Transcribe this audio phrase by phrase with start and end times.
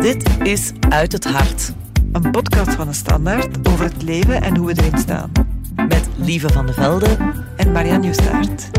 [0.00, 1.72] Dit is Uit het Hart.
[2.12, 5.32] Een podcast van de Standaard over het leven en hoe we erin staan.
[5.76, 7.16] Met Lieve van de Velde
[7.56, 8.70] en Marianne Nieuwstaart.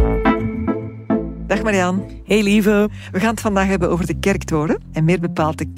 [1.47, 2.03] Dag Marianne.
[2.25, 2.89] Hey lieve.
[3.11, 4.81] We gaan het vandaag hebben over de kerktoren.
[4.91, 5.73] En meer bepaald de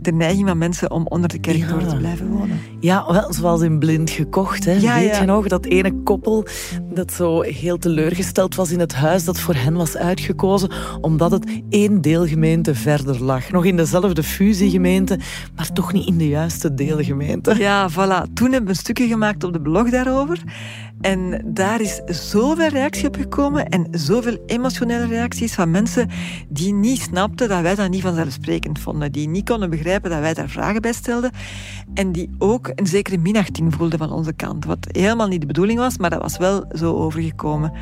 [0.00, 2.60] De neiging van mensen om onder de kerktoren te blijven wonen.
[2.80, 4.64] Ja, wel zoals in Blind gekocht.
[4.64, 4.72] Hè.
[4.72, 5.20] Ja, Weet ja.
[5.20, 6.46] je nog, dat ene koppel
[6.94, 10.70] dat zo heel teleurgesteld was in het huis dat voor hen was uitgekozen,
[11.00, 13.50] omdat het één deelgemeente verder lag.
[13.50, 15.18] Nog in dezelfde fusiegemeente,
[15.56, 17.54] maar toch niet in de juiste deelgemeente.
[17.58, 18.32] Ja, voilà.
[18.32, 20.42] Toen hebben we een stukje gemaakt op de blog daarover.
[21.00, 26.08] En daar is zoveel reactie op gekomen en zoveel emotionele reacties van mensen
[26.48, 29.12] die niet snapten dat wij dat niet vanzelfsprekend vonden.
[29.12, 31.30] Die niet konden begrijpen dat wij daar vragen bij stelden.
[31.94, 34.64] En die ook een zekere minachting voelden van onze kant.
[34.64, 37.72] Wat helemaal niet de bedoeling was, maar dat was wel zo overgekomen.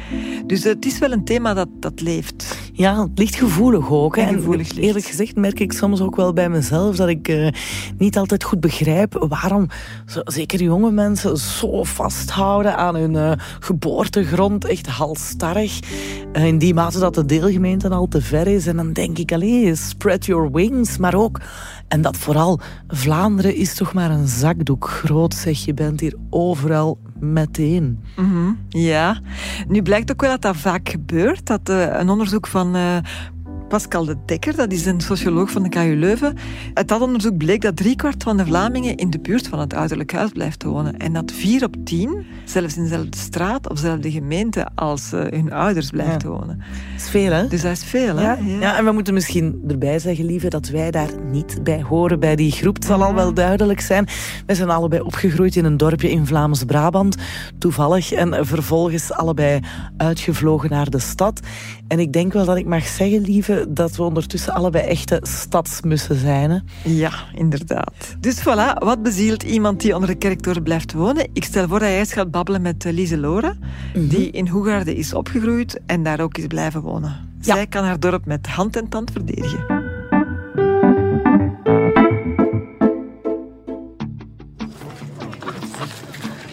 [0.47, 2.59] Dus het is wel een thema dat, dat leeft.
[2.73, 4.17] Ja, het ligt gevoelig ook.
[4.17, 4.23] Hè.
[4.23, 4.87] En gevoelig ligt.
[4.87, 7.49] eerlijk gezegd merk ik soms ook wel bij mezelf dat ik eh,
[7.99, 9.67] niet altijd goed begrijp waarom
[10.07, 15.81] zo, zeker jonge mensen zo vasthouden aan hun eh, geboortegrond, echt halstarrig.
[16.33, 18.67] Eh, in die mate dat de deelgemeente al te ver is.
[18.67, 20.99] En dan denk ik, allee, spread your wings.
[20.99, 21.41] Maar ook,
[21.89, 25.65] en dat vooral, Vlaanderen is toch maar een zakdoek groot, zeg.
[25.65, 28.01] Je bent hier overal meteen.
[28.17, 29.21] Mhm, ja,
[29.69, 31.47] nu blijkt ook wel dat dat vaak gebeurt.
[31.47, 32.97] Dat eh, een onderzoek van eh,
[33.75, 36.37] Pascal de Dekker, dat is een socioloog van de KU Leuven,
[36.75, 40.13] uit dat onderzoek bleek dat driekwart van de Vlamingen in de buurt van het ouderlijk
[40.13, 40.97] huis blijft wonen.
[40.97, 45.53] En dat vier op tien, zelfs in dezelfde straat of dezelfde gemeente als eh, hun
[45.53, 46.29] ouders blijft Ja.
[46.29, 46.59] wonen.
[46.59, 47.49] Dat is veel, hè?
[47.49, 48.23] Dus dat is veel, hè?
[48.23, 52.21] Ja, ja, en we moeten misschien erbij zeggen, lieve, dat wij daar niet bij horen
[52.21, 52.75] bij die groep.
[52.75, 54.09] Het zal al wel duidelijk zijn.
[54.47, 57.17] Wij zijn allebei opgegroeid in een dorpje in Vlaams-Brabant,
[57.59, 58.13] toevallig.
[58.13, 59.61] En vervolgens allebei
[59.97, 61.41] uitgevlogen naar de stad.
[61.89, 66.19] En ik denk wel dat ik mag zeggen, lieve, dat we ondertussen allebei echte stadsmussen
[66.19, 66.51] zijn.
[66.51, 66.59] Hè?
[66.83, 68.17] Ja, inderdaad.
[68.19, 71.29] Dus voilà, wat bezielt iemand die onder de kerktoren blijft wonen?
[71.33, 73.57] Ik stel voor dat jij eens gaat babbelen met eh, Lise Lore,
[73.95, 77.33] die in Hoegaarden is opgegroeid en daar ook is blijven wonen.
[77.41, 77.55] Ja.
[77.55, 79.83] Zij kan haar dorp met hand en tand verdedigen.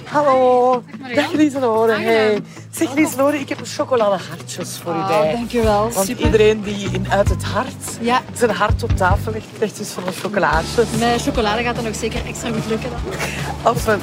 [0.06, 0.84] Hallo,
[1.16, 1.92] dag Lieselore.
[1.92, 2.42] Hey.
[2.82, 5.32] Zeg Lieselore, ik heb een chocoladehartjes voor u Oh, bij.
[5.32, 5.90] dankjewel.
[5.94, 6.26] Want Super.
[6.26, 8.22] iedereen die in uit het hart Ja.
[8.34, 10.84] zijn hart op tafel legt, krijgt dus van een chocolaatje.
[11.00, 12.90] Met chocolade gaat dat nog zeker extra goed lukken.
[12.90, 13.72] Dan.
[13.74, 14.00] Of een...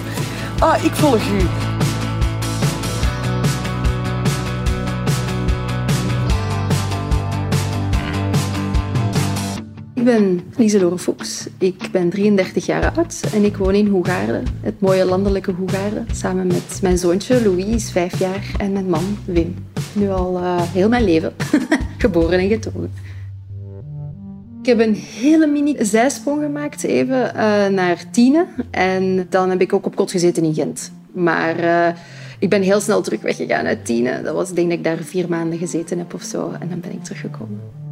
[0.59, 1.47] Ah, ik volg u.
[10.15, 11.47] ben Lieselore Fuchs.
[11.59, 14.45] Ik ben 33 jaar oud en ik woon in Hoegaarden.
[14.61, 16.07] Het mooie landelijke Hoegaarden.
[16.13, 19.55] Samen met mijn zoontje Louis, 5 jaar, en mijn man Wim.
[19.93, 21.35] Nu al eh, heel mijn leven.
[21.99, 22.93] Geboren en getogen.
[24.61, 28.47] Ik heb een hele mini zijsprong gemaakt even eh, naar Tiene.
[28.71, 30.93] En dan heb ik ook op kot gezeten in Gent.
[31.13, 31.95] Maar eh,
[32.39, 34.23] ik ben heel snel terug weggegaan uit Tiene.
[34.23, 36.53] Dat was, ik denk ik daar vier maanden gezeten heb of zo.
[36.61, 37.88] En dan ben ik teruggekomen.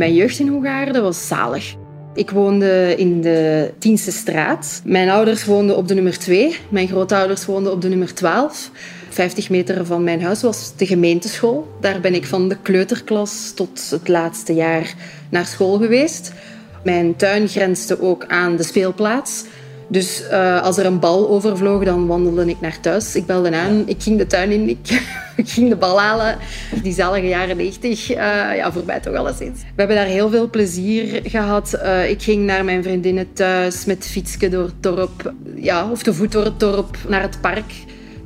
[0.00, 1.74] Mijn jeugd in Hoegaarden was zalig.
[2.14, 4.82] Ik woonde in de Tienste straat.
[4.84, 6.56] Mijn ouders woonden op de nummer 2.
[6.68, 8.70] Mijn grootouders woonden op de nummer 12.
[9.08, 11.76] 50 meter van mijn huis was de gemeenteschool.
[11.80, 14.94] Daar ben ik van de kleuterklas tot het laatste jaar
[15.30, 16.32] naar school geweest.
[16.84, 19.44] Mijn tuin grensde ook aan de speelplaats.
[19.90, 23.14] Dus eh, als er een bal overvloog, dan wandelde ik naar thuis.
[23.14, 25.02] Ik belde aan, ik ging de tuin in, ik,
[25.36, 26.38] ik ging de bal halen.
[26.82, 28.16] Die zalige jaren 90, eh,
[28.56, 29.60] ja, voor mij toch alleszins.
[29.60, 31.72] We hebben daar heel veel plezier gehad.
[31.72, 35.32] Eh, ik ging naar mijn vriendinnen thuis met fietsje door het dorp.
[35.54, 37.72] Ja, of te voet door het dorp naar het park.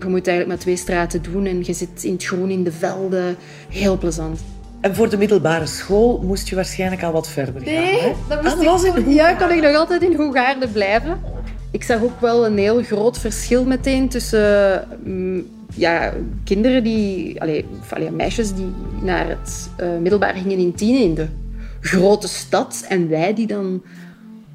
[0.00, 2.72] Je moet eigenlijk maar twee straten doen en je zit in het groen in de
[2.72, 3.36] velden.
[3.68, 4.40] Heel plezant.
[4.80, 7.74] En voor de middelbare school moest je waarschijnlijk al wat verder gaan.
[7.74, 8.12] hè?
[8.28, 11.20] dat Ah, dat was in ja, kon ik nog altijd in Hoegaarden blijven.
[11.74, 16.12] Ik zag ook wel een heel groot verschil meteen tussen mm, ja,
[16.44, 17.64] kinderen die, allee,
[18.12, 18.72] meisjes die
[19.02, 21.26] naar het eh, middelbaar gingen in Tiene in de
[21.80, 23.82] grote stad en wij die dan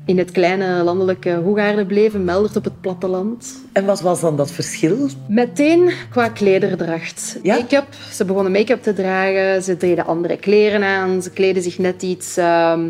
[0.06, 3.56] in het kleine landelijke Hoegaarden bleven, Meldert op het platteland.
[3.72, 5.10] En wat was dan dat verschil?
[5.28, 7.40] Meteen qua klederdracht.
[7.44, 7.56] Ja?
[7.56, 7.88] Make-up.
[8.12, 9.64] Ze begonnen make-up te dragen.
[9.64, 11.22] Ze deden andere kleren aan.
[11.22, 12.90] Ze kleden zich net iets ehm,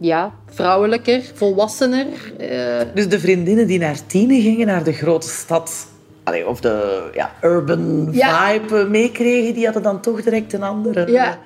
[0.00, 2.06] ja, vrouwelijker, volwassener.
[2.38, 5.86] Eh, Dus de vriendinnen die naar Tiene gingen, naar de grote stad,
[6.24, 8.52] allee, of de ja, urban Ja.
[8.52, 11.38] vibe eh, meekregen, die hadden dan toch direct een andere Ja.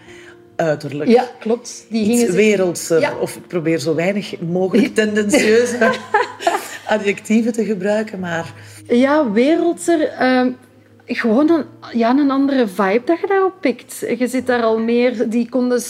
[0.57, 1.11] eh, uiterlijk.
[1.11, 1.87] ja, klopt.
[1.89, 3.01] Die gingen wereldser.
[3.01, 3.13] Ja.
[3.21, 5.91] Of ik probeer zo weinig mogelijk tendentieuze
[6.87, 8.53] adjectieven te gebruiken, maar
[8.89, 10.09] Ja, wereldser.
[10.09, 10.51] ehm,
[11.07, 13.99] Gewoon een, ja, een andere vibe dat je daarop pikt.
[14.19, 15.31] Je zit daar al meer...
[15.31, 15.83] Die konden...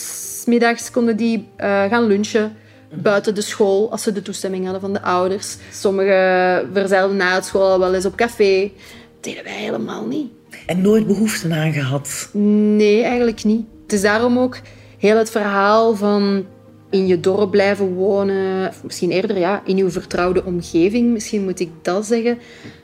[0.46, 2.56] middags konden die eh, gaan lunchen
[2.94, 5.56] buiten de school, als ze de toestemming hadden van de ouders.
[5.70, 8.60] Sommigen verzeilden na het school al wel eens op café.
[8.62, 10.30] Dat deden wij helemaal niet.
[10.66, 12.28] En nooit behoefte aan gehad.
[12.32, 13.66] Nee, eigenlijk niet.
[13.82, 14.56] Het is daarom ook
[14.98, 16.46] heel het verhaal van
[16.90, 21.60] in je dorp blijven wonen, of misschien eerder ja, in uw vertrouwde omgeving, misschien moet
[21.60, 22.38] ik dat zeggen.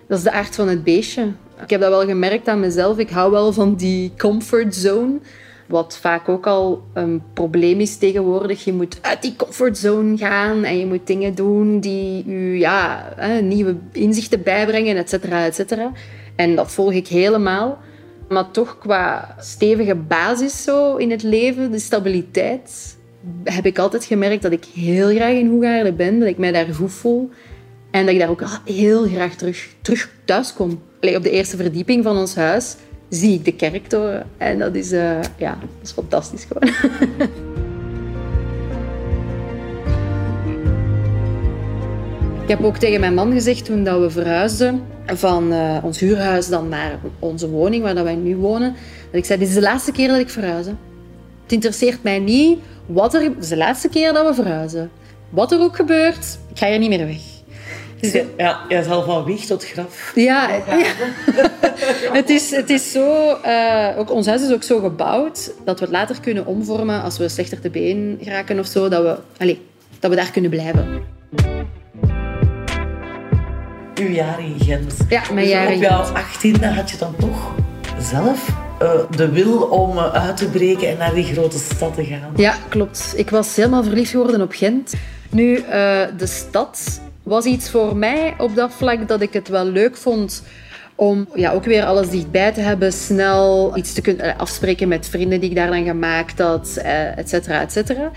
[0.09, 1.33] Dat is de aard van het beestje.
[1.62, 2.99] Ik heb dat wel gemerkt aan mezelf.
[2.99, 5.19] Ik hou wel van die comfortzone.
[5.66, 8.64] Wat vaak ook al een probleem is tegenwoordig.
[8.64, 13.76] Je moet uit die comfortzone gaan en je moet dingen doen die je ja, nieuwe
[13.93, 15.93] inzichten bijbrengen, et cetera, et cetera.
[16.37, 17.78] En dat volg ik helemaal.
[18.28, 22.96] Maar toch qua stevige basis zo in het leven, de stabiliteit,
[23.44, 26.75] heb ik altijd gemerkt dat ik heel graag in Hoegaarden ben, dat ik mij daar
[26.75, 27.31] goed voel.
[27.90, 30.81] En dat ik daar ook heel graag terug, terug thuis kom.
[31.00, 32.77] Op de eerste verdieping van ons huis
[33.09, 34.27] zie ik de kerktoren.
[34.37, 36.69] En dat is, uh, ja, dat is fantastisch gewoon.
[42.43, 46.49] ik heb ook tegen mijn man gezegd toen dat we verhuisden van uh, ons huurhuis
[46.49, 48.75] dan naar onze woning waar dat wij nu wonen.
[49.05, 50.67] Dat ik zei, dit is de laatste keer dat ik verhuis.
[51.43, 53.33] Het interesseert mij niet wat er...
[53.41, 54.91] Is de laatste keer dat we verhuizen.
[55.31, 57.38] Wat er ook gebeurt, ik ga hier niet meer weg.
[58.00, 60.12] Dus, ja, jij zal van wieg tot graf.
[60.15, 60.62] Ja, ja.
[62.19, 63.39] het, is, het is zo...
[63.47, 67.19] Uh, ook, ons huis is ook zo gebouwd dat we het later kunnen omvormen als
[67.19, 68.89] we slechter te been geraken of zo.
[68.89, 69.56] Dat we, allez,
[69.99, 71.03] dat we daar kunnen blijven.
[73.95, 74.94] Uw jaar in Gent.
[75.09, 77.55] Ja, mijn dus jaar in Op jouw achttiende had je dan toch
[78.01, 78.49] zelf
[78.83, 82.33] uh, de wil om uh, uit te breken en naar die grote stad te gaan.
[82.37, 83.12] Ja, klopt.
[83.17, 84.94] Ik was helemaal verliefd geworden op Gent.
[85.31, 85.65] Nu,
[86.17, 90.43] de stad was iets voor mij op dat vlak dat ik het wel leuk vond
[90.95, 95.41] om ja, ook weer alles dichtbij te hebben, snel iets te kunnen afspreken met vrienden
[95.41, 96.77] die ik daar dan gemaakt had,
[97.17, 98.11] et cetera, et cetera.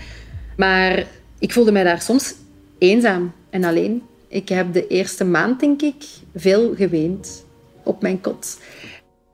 [0.56, 1.04] Maar
[1.38, 2.34] ik voelde mij daar soms
[2.78, 4.02] eenzaam en alleen.
[4.28, 6.04] Ik heb de eerste maand, denk ik,
[6.34, 7.44] veel geweend
[7.82, 8.58] op mijn kot.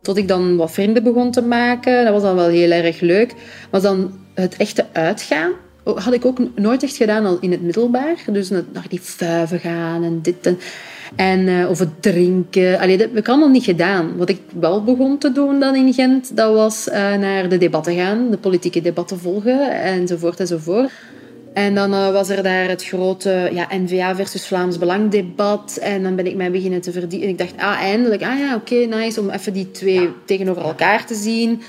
[0.02, 2.04] Tot ik dan wat vrienden begon te maken.
[2.04, 3.34] Dat was dan wel heel erg leuk.
[3.70, 5.52] Maar dan het echte uitgaan
[5.96, 8.24] had ik ook nooit echt gedaan al in het middelbaar.
[8.30, 10.58] Dus naar die vuiven gaan en dit en...
[11.16, 12.78] En, uh, of het drinken.
[12.78, 14.16] Allee, dat heb ik allemaal niet gedaan.
[14.16, 17.96] Wat ik wel begon te doen dan in Gent, dat was uh, naar de debatten
[17.96, 18.30] gaan.
[18.30, 20.90] De politieke debatten volgen, enzovoort enzovoort.
[21.52, 25.78] En dan uh, was er daar het grote ja, N-VA versus Vlaams Belang debat.
[25.82, 27.28] En dan ben ik mij beginnen te verdiepen.
[27.28, 28.22] En ik dacht, ah, eindelijk.
[28.22, 29.20] Ah ja, oké, okay, nice.
[29.20, 31.62] Om even die twee tegenover elkaar te zien.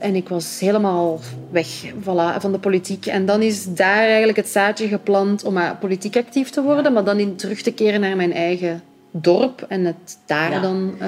[0.00, 1.20] En ik was helemaal
[1.50, 1.66] weg
[2.00, 3.06] voilà, van de politiek.
[3.06, 6.92] En dan is daar eigenlijk het zaadje geplant om politiek actief te worden.
[6.92, 9.64] Maar dan in terug te keren naar mijn eigen dorp.
[9.68, 10.60] En het daar ja.
[10.60, 11.06] dan uh,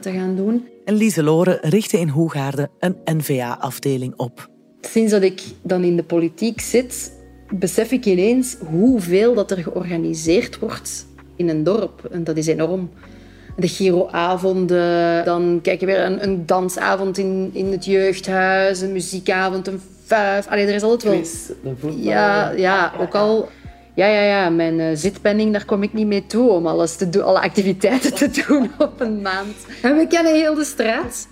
[0.00, 0.68] te gaan doen.
[0.84, 4.48] En Lieselore richtte in Hoegaarden een N-VA-afdeling op.
[4.80, 7.12] Sinds dat ik dan in de politiek zit
[7.50, 12.08] besef ik ineens hoeveel dat er georganiseerd wordt in een dorp.
[12.10, 12.90] En dat is enorm.
[13.56, 19.66] De Giroavonden, dan kijk je weer een, een dansavond in, in het jeugdhuis, een muziekavond,
[19.66, 20.46] een vijf.
[20.46, 21.74] Allee, er is altijd wel...
[21.74, 23.48] Quiz, ja, ja, ook al...
[23.94, 27.08] Ja, ja, ja, mijn uh, zitpenning, daar kom ik niet mee toe om alles te
[27.08, 29.56] doen, alle activiteiten te doen op een maand.
[29.82, 31.28] En we kennen heel de straat.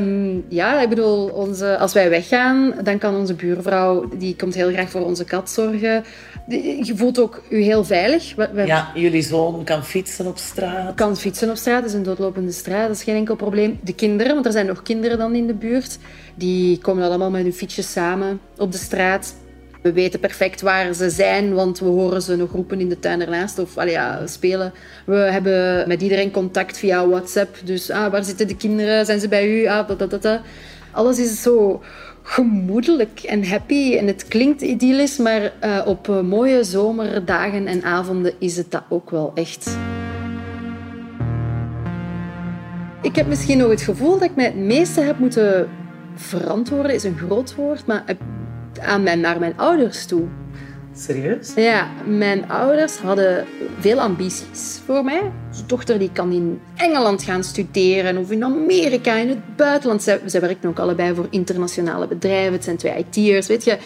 [0.00, 4.72] Um, ja, ik bedoel, onze, als wij weggaan, dan kan onze buurvrouw, die komt heel
[4.72, 6.04] graag voor onze kat zorgen.
[6.46, 8.34] Je voelt ook je heel veilig.
[8.34, 10.94] We, we, ja, jullie zoon kan fietsen op straat.
[10.94, 13.78] Kan fietsen op straat, is een doodlopende straat, dat is geen enkel probleem.
[13.82, 15.98] De kinderen, want er zijn nog kinderen dan in de buurt,
[16.34, 19.34] die komen allemaal met hun fietsjes samen op de straat.
[19.82, 23.20] We weten perfect waar ze zijn, want we horen ze nog roepen in de tuin
[23.20, 24.72] ernaast of allee, ja, spelen.
[25.06, 27.56] We hebben met iedereen contact via WhatsApp.
[27.64, 29.06] Dus ah, waar zitten de kinderen?
[29.06, 29.66] Zijn ze bij u?
[29.66, 30.40] Ah, dat, dat, dat.
[30.94, 31.82] Alles is zo
[32.22, 33.96] gemoedelijk en happy.
[33.96, 38.82] En het klinkt idyllisch, maar uh, op uh, mooie zomerdagen en avonden is het dat
[38.88, 39.76] ook wel echt.
[43.02, 45.68] Ik heb misschien nog het gevoel dat ik mij het meeste heb moeten
[46.14, 48.04] verantwoorden, is een groot woord, maar
[48.80, 50.28] aan mijn, naar mijn ouders toe.
[50.96, 51.52] Serieus?
[51.56, 53.44] Ja, mijn ouders hadden
[53.78, 55.32] veel ambities voor mij.
[55.48, 60.02] Onze dochter die kan in Engeland gaan studeren of in Amerika, in het buitenland.
[60.02, 62.52] Zij, zij werken ook allebei voor internationale bedrijven.
[62.52, 63.78] Het zijn twee IT'ers, weet je.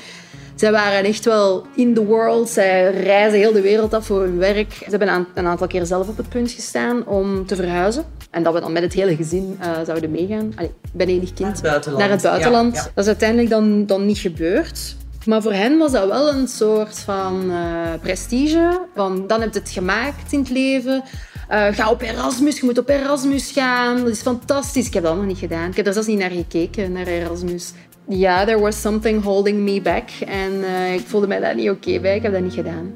[0.55, 2.49] Zij waren echt wel in the world.
[2.49, 4.73] Zij reizen heel de wereld af voor hun werk.
[4.73, 8.05] Ze hebben een aantal keer zelf op het punt gestaan om te verhuizen.
[8.31, 10.53] En dat we dan met het hele gezin uh, zouden meegaan.
[10.57, 11.39] Allee, ik ben enig kind.
[11.39, 12.03] Naar het buitenland.
[12.03, 12.75] Naar het buitenland.
[12.75, 12.91] Ja, ja.
[12.95, 14.97] Dat is uiteindelijk dan, dan niet gebeurd.
[15.27, 18.81] Maar voor hen was dat wel een soort van uh, prestige.
[18.95, 21.03] Van, dan heb je het gemaakt in het leven.
[21.51, 23.97] Uh, ga op Erasmus, je moet op Erasmus gaan.
[23.97, 24.87] Dat is fantastisch.
[24.87, 25.71] Ik heb dat allemaal niet gedaan.
[25.71, 27.73] Ik heb er zelfs niet naar gekeken, naar Erasmus.
[28.09, 30.09] Ja, there was something holding me back.
[30.27, 32.17] En uh, ik voelde mij daar niet oké bij.
[32.17, 32.93] Ik heb dat niet gedaan.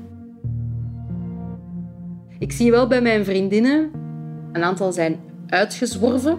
[2.39, 3.91] Ik zie wel bij mijn vriendinnen,
[4.53, 6.39] een aantal zijn uitgezworven.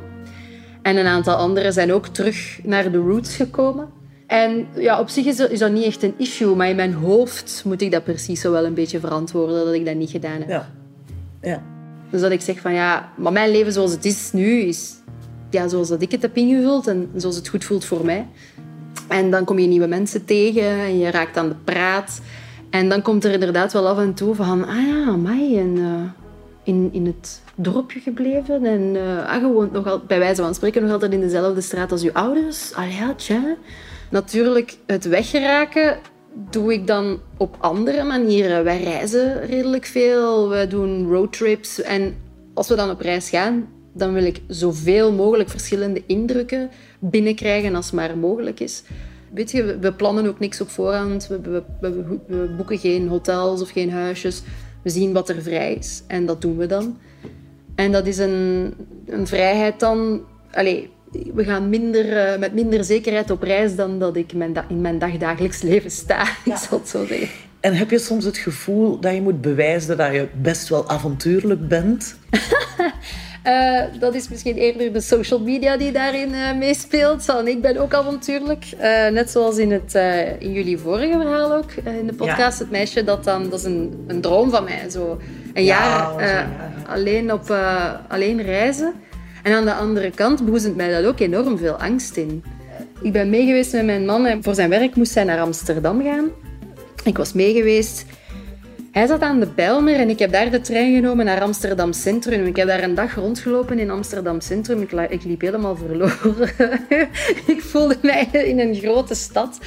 [0.81, 3.87] En een aantal anderen zijn ook terug naar de roots gekomen.
[4.33, 7.61] En ja, op zich is, is dat niet echt een issue, maar in mijn hoofd
[7.65, 10.49] moet ik dat precies zo wel een beetje verantwoorden dat ik dat niet gedaan heb.
[10.49, 10.69] Ja.
[11.41, 11.61] ja.
[12.09, 14.93] Dus dat ik zeg van ja, maar mijn leven zoals het is nu, is
[15.49, 18.27] ja, zoals dat ik het heb ingevuld en zoals het goed voelt voor mij.
[19.07, 22.21] En dan kom je nieuwe mensen tegen en je raakt aan de praat.
[22.69, 26.01] En dan komt er inderdaad wel af en toe van, ah ja, mij en uh,
[26.63, 28.65] in, in het dorpje gebleven.
[28.65, 31.91] En uh, ah, gewoon nog al, bij wijze van spreken nog altijd in dezelfde straat
[31.91, 32.73] als je ouders.
[32.73, 33.57] Ah ja, tja.
[34.13, 35.97] Natuurlijk, het weggeraken
[36.49, 38.63] doe ik dan op andere manieren.
[38.63, 41.81] Wij reizen redelijk veel, we doen roadtrips.
[41.81, 42.15] En
[42.53, 47.91] als we dan op reis gaan, dan wil ik zoveel mogelijk verschillende indrukken binnenkrijgen als
[47.91, 48.83] maar mogelijk is.
[49.33, 51.27] Weet je, we plannen ook niks op voorhand.
[51.27, 54.41] We, we, boeken geen hotels of geen huisjes.
[54.81, 56.97] We zien wat er vrij is en dat doen we dan.
[57.75, 58.73] En dat is een,
[59.05, 60.21] een vrijheid dan.
[60.51, 60.85] Allez,
[61.33, 64.99] we gaan minder, uh, met minder zekerheid op reis dan dat ik mijn in mijn
[64.99, 66.25] dagdagelijks leven sta.
[66.45, 66.53] Ja.
[66.53, 67.27] Ik zal het zo zeggen.
[67.59, 71.67] En heb je soms het gevoel dat je moet bewijzen dat je best wel avontuurlijk
[71.67, 72.15] bent?
[73.43, 77.29] Uh, dat is misschien eerder de social media die daarin uh, meespeelt.
[77.29, 78.65] En ik ben ook avontuurlijk.
[78.75, 79.93] Uh, net zoals in, het,
[80.39, 82.59] in jullie vorige verhaal ook, in de podcast.
[82.59, 84.89] Het meisje, dat, dan, dat is een, een droom van mij.
[84.89, 85.19] Zo
[85.53, 86.07] een jaar
[86.87, 87.55] alleen, op,
[88.07, 88.93] alleen reizen.
[89.43, 92.43] En aan de andere kant boezemt mij dat ook enorm veel angst in.
[93.01, 96.29] Ik ben meegeweest met mijn man en voor zijn werk moest hij naar Amsterdam gaan.
[97.03, 98.05] Ik was meegeweest.
[98.91, 102.45] Hij zat aan de Bijlmer en ik heb daar de trein genomen naar Amsterdam Centrum.
[102.45, 104.81] Ik heb daar een dag rondgelopen in Amsterdam Centrum.
[105.09, 106.47] Ik, liep helemaal verloren.
[107.55, 109.59] ik voelde mij in een grote stad.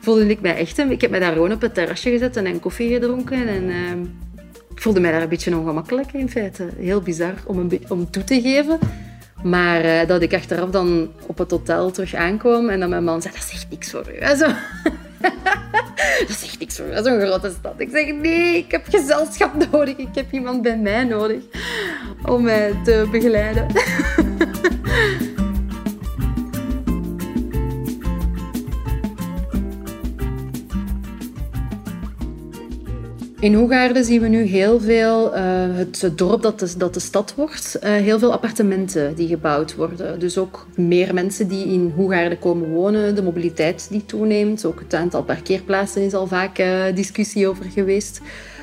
[0.00, 0.78] Voelde ik mij echt...
[0.78, 3.48] Ik heb me daar gewoon op het terrasje gezet en koffie gedronken.
[3.48, 3.70] En,
[4.74, 6.68] ik voelde mij daar een beetje ongemakkelijk in feite.
[6.78, 8.78] Heel bizar om, een om toe te geven.
[9.42, 13.22] Maar uh, dat ik achteraf dan op het hotel terug aankwam en dat mijn man
[13.22, 14.36] zei, dat zegt niks voor u.
[14.36, 14.46] Zo.
[16.28, 17.74] dat zegt niks voor u, dat is een grote stad.
[17.76, 19.96] Ik zeg, nee, ik heb gezelschap nodig.
[19.96, 21.42] Ik heb iemand bij mij nodig
[22.26, 23.66] om mij te begeleiden.
[33.40, 35.40] In Hoegaarden zien we nu heel veel, uh,
[35.72, 40.20] het, dorp dat de, dat de stad wordt, uh, heel veel appartementen die gebouwd worden.
[40.20, 44.64] Dus ook meer mensen die in Hoegaarden komen wonen, de mobiliteit die toeneemt.
[44.64, 48.20] Ook het aantal parkeerplaatsen is al vaak uh, discussie over geweest.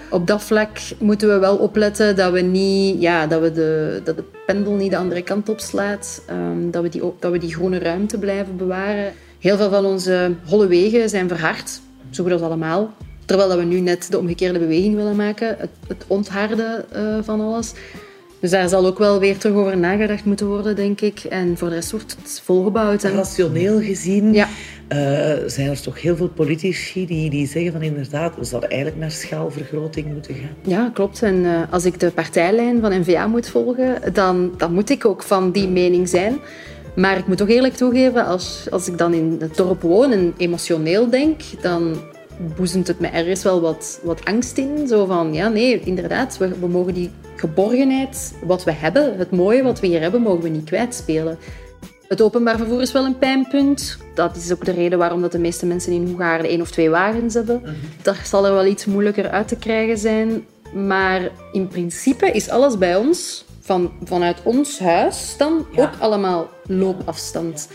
[0.10, 4.18] Op dat vlak moeten we wel opletten dat we, niet, ja, dat we de, dat
[4.18, 6.22] de pendel niet de andere kant op slaat.
[6.30, 9.14] Um, dat, we die, dat we die groene ruimte blijven bewaren.
[9.40, 11.80] Heel veel van onze holle wegen zijn verhard,
[12.10, 12.94] zo goed als allemaal.
[13.26, 17.42] Terwijl dat we nu net de omgekeerde beweging willen maken, het, het ontharden uh, van
[17.42, 17.74] alles.
[18.40, 21.20] Dus daar zal ook wel weer terug over nagedacht moeten worden, denk ik.
[21.20, 23.04] En voor de rest wordt het volgebouwd.
[23.04, 23.12] En...
[23.12, 24.48] Rationeel gezien ja.
[24.90, 29.02] uh, zijn er toch heel veel politici die, die zeggen van inderdaad, we zouden eigenlijk
[29.02, 30.56] naar schaalvergroting moeten gaan.
[30.62, 31.22] Ja, klopt.
[31.22, 35.24] En uh, als ik de partijlijn van NVA moet volgen, dan, dan moet ik ook
[35.24, 36.38] van die mening zijn.
[36.96, 40.34] Maar ik moet toch eerlijk toegeven, als, als ik dan in het dorp woon en
[40.38, 41.96] emotioneel denk, dan
[42.56, 44.88] boezemt het me ergens wel wat, wat angst in.
[44.88, 49.64] Zo van, ja, nee, inderdaad, we, we mogen die geborgenheid, wat we hebben, het mooie
[49.64, 51.38] wat we hier hebben, mogen we niet kwijtspelen.
[52.08, 53.98] Het openbaar vervoer is wel een pijnpunt.
[54.14, 56.90] Dat is ook de reden waarom dat de meeste mensen in Hoegaarden één of twee
[56.90, 57.62] wagens hebben.
[57.64, 60.46] Mm Daar zal er wel iets moeilijker uit te krijgen zijn.
[60.74, 67.68] Maar in principe is alles bij ons, van, vanuit ons huis dan, ook allemaal loopafstand.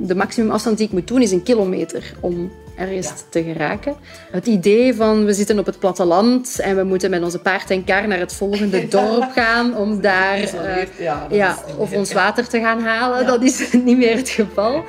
[0.00, 3.96] de maximumafstand die ik moet doen is een kilometer om ergens te geraken.
[4.30, 7.84] Het idee van we zitten op het platteland en we moeten met onze paard en
[7.84, 12.82] kar naar het volgende dorp gaan om daar uh, ja, of ons water te gaan
[12.82, 14.84] halen, dat is niet meer het geval.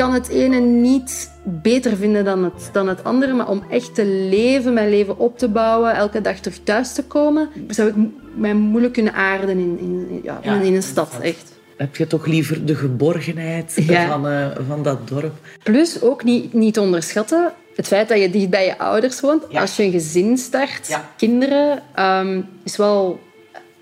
[0.00, 3.32] kan het ene niet beter vinden dan het, dan het andere.
[3.32, 7.04] Maar om echt te leven, mijn leven op te bouwen, elke dag terug thuis te
[7.04, 7.94] komen, zou ik
[8.34, 11.18] mij moeilijk kunnen aarden in, in, ja, in een stad.
[11.20, 11.58] Echt.
[11.76, 15.34] Heb je toch liever de geborgenheid van, uh, van dat dorp?
[15.62, 19.54] Plus ook niet, niet onderschatten het feit dat je dicht bij je ouders woont.
[19.54, 23.20] Als je een gezin start, kinderen, um, is wel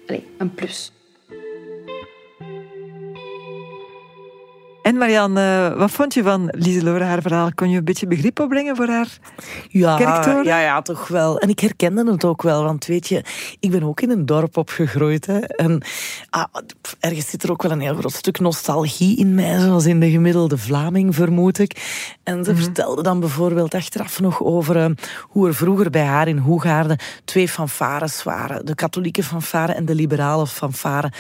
[0.07, 0.93] allez, een plus.
[4.89, 7.51] En Marianne, eh, wat vond je van Lieselore, haar verhaal?
[7.55, 9.19] Kon je een beetje begrip opbrengen voor haar
[9.69, 9.99] ja,
[10.43, 11.39] Ja, ja, toch wel.
[11.39, 13.25] En ik herkende het ook wel, want weet je,
[13.61, 15.27] ik ben ook in een dorp opgegroeid.
[15.27, 15.39] Hè.
[15.39, 15.83] En
[16.31, 16.45] ah,
[17.01, 20.11] ergens zit er ook wel een heel groot stuk nostalgie in mij, zoals in de
[20.11, 22.07] gemiddelde Vlaming, vermoed ik.
[22.23, 22.63] En ze mhm.
[22.63, 24.87] vertelde dan bijvoorbeeld achteraf nog over uh,
[25.23, 28.67] hoe er vroeger bij haar in Hoegaarden twee fanfares waren.
[28.67, 31.13] De katholieke fanfare en de liberale fanfare.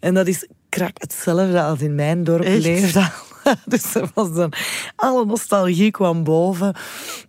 [0.00, 3.10] En dat is krak hetzelfde als in mijn dorp leefde.
[3.64, 4.52] Dus er was dan,
[4.96, 6.74] alle nostalgie kwam boven.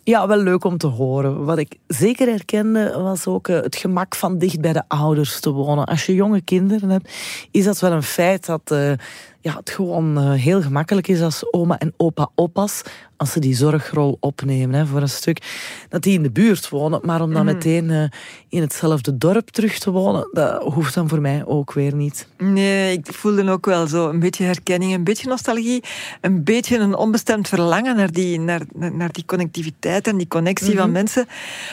[0.03, 1.45] Ja, wel leuk om te horen.
[1.45, 5.51] Wat ik zeker herkende was ook eh, het gemak van dicht bij de ouders te
[5.51, 5.85] wonen.
[5.85, 7.13] Als je jonge kinderen hebt,
[7.51, 8.91] is dat wel een feit dat uh,
[9.41, 12.81] ja, het gewoon uh, heel gemakkelijk is als oma en opa oppas
[13.17, 15.41] als ze die zorgrol opnemen hè, voor een stuk,
[15.89, 16.99] dat die in de buurt wonen.
[17.03, 17.53] Maar om dan mhm.
[17.53, 18.03] meteen uh,
[18.49, 22.27] in hetzelfde dorp terug te wonen, dat hoeft dan voor mij ook weer niet.
[22.37, 25.83] Nee, ik voelde ook wel zo een beetje herkenning, een beetje nostalgie,
[26.21, 30.89] een beetje een onbestemd verlangen naar die, naar, naar die connectiviteit en die connectie van
[30.89, 30.91] mhm.
[30.91, 31.25] mensen.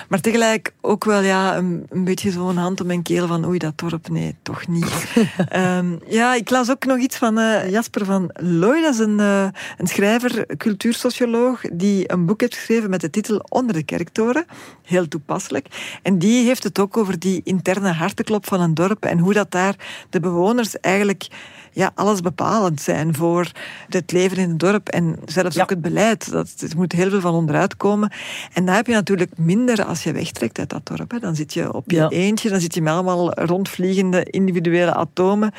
[0.09, 3.59] Maar tegelijk ook wel ja, een, een beetje zo'n hand op mijn keel van oei,
[3.59, 5.15] dat dorp, nee, toch niet.
[5.57, 9.19] um, ja, ik las ook nog iets van uh, Jasper van Looy, dat is een,
[9.19, 9.47] uh,
[9.79, 11.33] een schrijver, cultuursocioloog
[11.73, 14.47] die een boek heeft geschreven met de titel Onder de kerktoren.
[14.83, 15.99] Heel toepasselijk.
[16.03, 19.51] En die heeft het ook over die interne harteklop van een dorp en hoe dat
[19.51, 19.77] daar
[20.11, 21.29] de bewoners eigenlijk
[21.73, 23.51] ja, alles bepalend zijn voor
[23.89, 26.31] het leven in het dorp en zelfs ook het beleid.
[26.31, 28.13] Dat, er moet heel veel van onderuit komen.
[28.53, 31.11] En daar heb je natuurlijk minder als je wegtrekt uit dat dorp.
[31.11, 31.19] Hè.
[31.19, 35.53] Dan zit je op je eentje, dan zit je met allemaal rondvliegende individuele atomen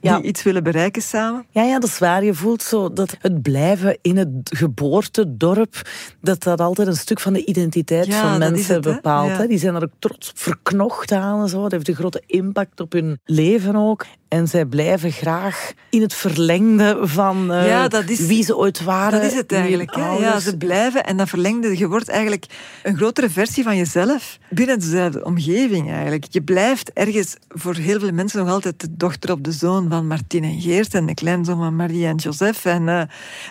[0.00, 1.46] die iets willen bereiken samen.
[1.50, 2.24] Ja, ja, dat is waar.
[2.24, 5.88] Je voelt zo dat het blijven in het geboortedorp,
[6.20, 9.48] dat dat altijd een stuk van de identiteit van mensen bepaalt.
[9.48, 11.62] Die zijn er ook trots verknocht aan en zo.
[11.62, 14.06] Dat heeft een grote impact op hun leven ook.
[14.30, 18.84] En zij blijven graag in het verlengde van uh, ja, dat is, wie ze ooit
[18.84, 19.20] waren.
[19.20, 19.94] Dat is het eigenlijk.
[19.94, 22.46] Ja, ze blijven en dat verlengde, je wordt eigenlijk
[22.82, 26.26] een grotere versie van jezelf binnen dezelfde omgeving eigenlijk.
[26.30, 30.06] Je blijft ergens voor heel veel mensen nog altijd de dochter op de zoon van
[30.06, 33.02] Martien en Geert en de kleinzoon van Marie en Joseph en uh,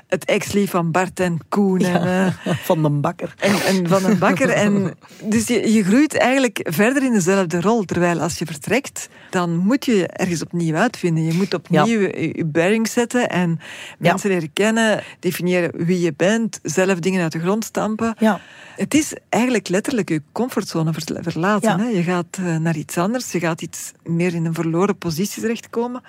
[0.08, 1.82] het ex-lief van Bart en Koen.
[1.82, 3.34] en, uh, van den Bakker.
[3.38, 4.50] En, en van den Bakker.
[4.50, 7.84] en, dus je, je groeit eigenlijk verder in dezelfde rol.
[7.84, 11.24] Terwijl als je vertrekt, dan moet je ergens opnieuw uitvinden.
[11.24, 13.60] Je moet opnieuw je, je bearing zetten en
[13.98, 18.16] mensen leren kennen, definiëren wie je bent, zelf dingen uit de grond stampen.
[18.20, 18.40] Ja.
[18.76, 21.80] Het is eigenlijk letterlijk je comfortzone verlaten.
[21.80, 21.88] Hè?
[21.88, 26.02] Je gaat eh, naar iets anders, je gaat iets meer in een verloren positie terechtkomen,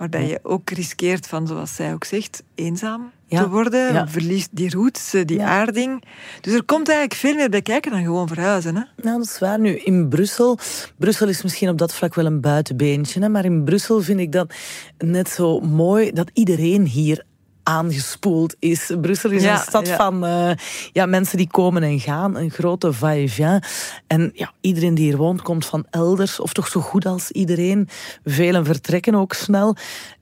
[0.00, 3.92] waarbij je ook riskeert van, zoals zij ook zegt, eenzaam te worden.
[3.92, 4.08] Ja.
[4.08, 6.02] Verliest die roots, eh, die aarding.
[6.40, 8.76] Dus er komt eigenlijk veel meer bij kijken dan gewoon verhuizen.
[8.76, 8.82] Hè?
[9.02, 9.60] Nou, dat is waar.
[9.60, 10.58] Nu, in Brussel...
[10.96, 13.20] Brussel is misschien op dat vlak wel een buitenbeentje.
[13.20, 14.54] Hè, maar in Brussel vind ik dat
[14.98, 17.24] net zo mooi dat iedereen hier
[17.70, 18.90] aangespoeld is.
[19.00, 20.50] Brussel is een stad van uh,
[20.92, 23.66] ja, mensen die komen en gaan, een grote va-et-vient.
[24.06, 27.88] En ja, iedereen die hier woont komt van elders, of toch zo goed als iedereen.
[28.24, 29.76] Velen vertrekken ook snel.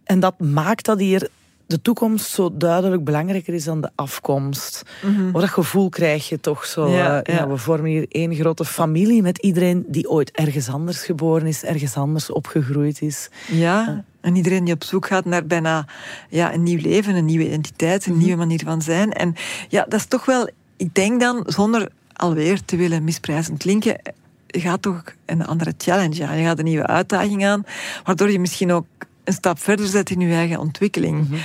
[0.04, 1.28] En dat maakt dat hier
[1.68, 4.82] de toekomst zo duidelijk belangrijker is dan de afkomst.
[5.02, 6.88] Mm Dat gevoel krijg je toch zo.
[6.88, 7.48] Ja, eh, ja.
[7.48, 11.96] we vormen hier één grote familie met iedereen die ooit ergens anders geboren is, ergens
[11.96, 13.30] anders opgegroeid is.
[13.46, 15.86] Ja, en iedereen die op zoek gaat naar bijna
[16.28, 18.22] ja, een nieuw leven, een nieuwe identiteit, een mhm.
[18.22, 19.12] nieuwe manier van zijn.
[19.12, 19.34] En
[19.68, 24.00] ja, dat is toch wel, ik denk dan, zonder alweer te willen misprijzend klinken,
[24.46, 26.36] je gaat toch een andere challenge aan.
[26.38, 27.64] Je gaat een nieuwe uitdaging aan,
[28.04, 28.86] waardoor je misschien ook
[29.28, 31.28] een stap verder zet in je eigen ontwikkeling.
[31.28, 31.40] Mhm.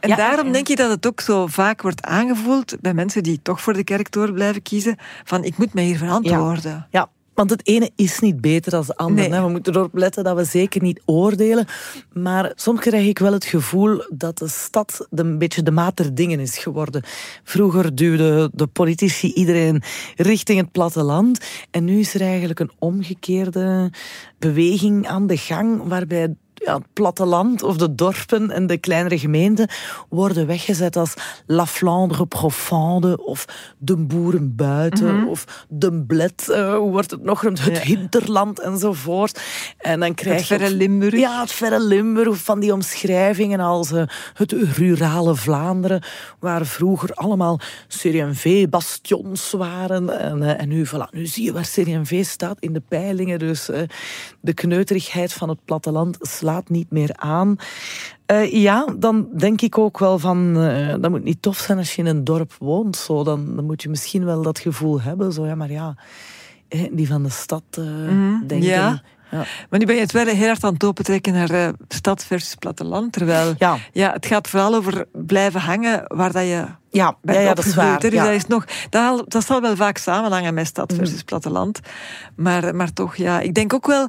[0.00, 3.60] En daarom denk je dat het ook zo vaak wordt aangevoeld bij mensen die toch
[3.60, 6.72] voor de kerktoren blijven kiezen, van ik moet mij hier verantwoorden.
[6.72, 7.08] Ja, ja.
[7.34, 9.42] Want het ene is niet beter dan het andere.
[9.42, 11.66] We moeten erop letten dat we zeker niet oordelen.
[12.12, 16.14] Maar soms krijg ik wel het gevoel dat de stad een beetje de maat der
[16.14, 17.02] dingen is geworden.
[17.44, 19.82] Vroeger duwden de politici iedereen
[20.16, 21.44] richting het platteland.
[21.70, 23.92] En nu is er eigenlijk een omgekeerde
[24.38, 29.68] beweging aan de gang, waarbij ja, het platteland of de dorpen en de kleinere gemeenten
[30.08, 31.14] worden weggezet als
[31.46, 33.44] La Flandre profonde of
[33.78, 35.28] de boeren buiten mhm.
[35.28, 39.40] of de Blet, uh, hoe wordt het nog genoemd, het hinterland enzovoort.
[39.78, 41.14] En dan krijg het verre Limburg.
[41.14, 44.02] Ja, het verre Limburg van die omschrijvingen als uh,
[44.34, 46.02] het rurale Vlaanderen,
[46.38, 50.20] waar vroeger allemaal CDMV-bastions waren.
[50.20, 53.38] En, uh, en nu, voilà, nu zie je waar CDMV staat in de peilingen.
[53.38, 53.70] Dus
[54.40, 57.56] de kneuterigheid van het platteland slaat niet meer aan.
[58.32, 61.94] Uh, ja, dan denk ik ook wel van, uh, dat moet niet tof zijn als
[61.94, 62.96] je in een dorp woont.
[62.96, 63.24] Zo.
[63.24, 65.32] Dan, dan moet je misschien wel dat gevoel hebben.
[65.32, 65.96] Zo, ja, maar ja,
[66.90, 68.68] die van de stad uh, mm, denken...
[68.68, 69.02] Ja.
[69.70, 72.54] Maar nu ben je het wel heel hard aan het opentrekken naar uh, stad versus
[72.54, 73.12] platteland.
[73.12, 73.76] Terwijl ja.
[73.92, 77.74] Ja, het gaat vooral over blijven hangen waar dat je ja, ja, ja, dat is
[77.74, 78.00] waar.
[78.00, 81.24] Dus dat, is nog, dat, dat zal wel vaak samenhangen met stad versus mhm.
[81.24, 81.80] platteland.
[82.36, 84.08] Maar, maar toch, ja, ik denk ook wel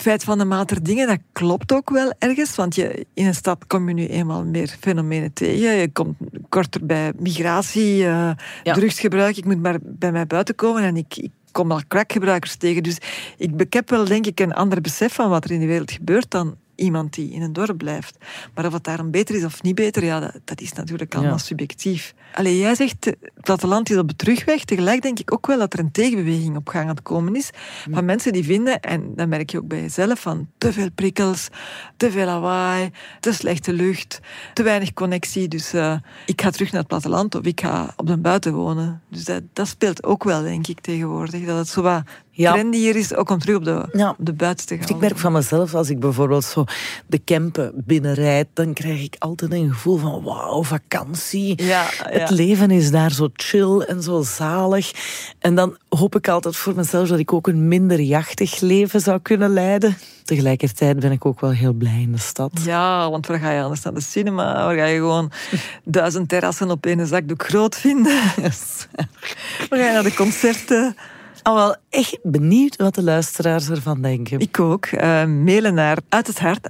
[0.00, 2.54] feit van de maat der dingen, dat klopt ook wel ergens.
[2.54, 5.76] Want je, in een stad kom je nu eenmaal meer fenomenen tegen.
[5.76, 6.16] Je komt
[6.48, 8.30] korter bij migratie, uh,
[8.62, 9.36] drugsgebruik.
[9.36, 12.82] Ik moet maar bij mij buiten komen en ik, ik kom al crackgebruikers tegen.
[12.82, 12.98] Dus
[13.36, 15.90] ik, ik heb wel, denk ik, een ander besef van wat er in de wereld
[15.90, 18.16] gebeurt dan iemand die in een dorp blijft.
[18.54, 21.38] Maar of het daarom beter is of niet beter, ja, dat, dat is natuurlijk allemaal
[21.38, 22.14] subjectief.
[22.38, 24.64] Allee, jij zegt, het platteland is op de terugweg.
[24.64, 27.50] Tegelijk denk ik ook wel dat er een tegenbeweging op gang aan het komen is.
[27.90, 31.48] Van mensen die vinden, en dat merk je ook bij jezelf, van te veel prikkels,
[31.96, 34.20] te veel lawaai, te slechte lucht,
[34.54, 35.48] te weinig connectie.
[35.48, 35.96] Dus uh,
[36.26, 39.02] ik ga terug naar het platteland of ik ga op de buiten wonen.
[39.10, 41.44] Dus dat, dat speelt ook wel, denk ik, tegenwoordig.
[41.44, 42.52] Dat het zo wat ja.
[42.52, 44.10] trendy hier is ook om terug op de, ja.
[44.10, 44.88] op de buiten te gaan.
[44.88, 46.64] Ik merk van mezelf, als ik bijvoorbeeld zo
[47.06, 51.62] de Kempen binnenrijd, dan krijg ik altijd een gevoel van wauw, vakantie.
[51.62, 51.86] Ja,
[52.28, 54.92] Het leven is daar zo chill en zo zalig.
[55.38, 59.18] En dan hoop ik altijd voor mezelf dat ik ook een minder jachtig leven zou
[59.22, 59.96] kunnen leiden.
[60.24, 62.50] Tegelijkertijd ben ik ook wel heel blij in de stad.
[62.64, 64.64] Ja, want waar ga je anders naar de cinema?
[64.64, 65.30] Waar ga je gewoon
[65.84, 68.22] duizend terrassen op één zakdoek groot vinden?
[69.68, 70.96] Waar ga je naar de concerten?
[71.42, 74.40] al wel echt benieuwd wat de luisteraars ervan denken.
[74.40, 74.86] Ik ook.
[74.86, 76.68] Uh, mailen naar uit het hart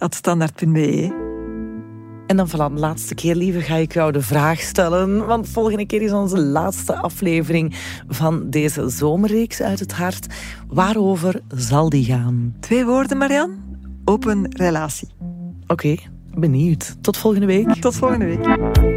[2.28, 5.26] En dan van de laatste keer, lieve, ga ik jou de vraag stellen.
[5.26, 7.74] Want volgende keer is onze laatste aflevering
[8.08, 10.26] van deze zomerreeks uit het hart.
[10.68, 12.56] Waarover zal die gaan?
[12.60, 13.50] Twee woorden, Marian.
[14.04, 15.08] Open relatie.
[15.66, 15.96] Oké,
[16.34, 16.96] benieuwd.
[17.00, 17.74] Tot volgende week.
[17.74, 18.87] Tot volgende week.